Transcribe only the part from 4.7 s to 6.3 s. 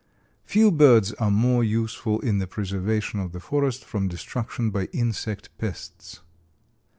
by insect pests.